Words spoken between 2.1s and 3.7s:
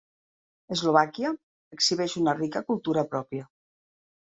una rica cultura pròpia.